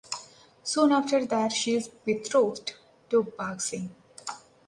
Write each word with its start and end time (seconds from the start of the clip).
Soon 0.63 0.91
after 0.93 1.27
that 1.27 1.51
she 1.51 1.75
is 1.75 1.87
betrothed 1.87 2.73
to 3.11 3.21
Bagh 3.21 3.61
Singh. 3.61 3.93